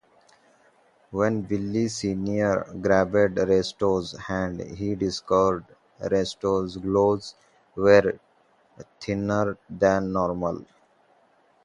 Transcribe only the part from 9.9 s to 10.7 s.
normal.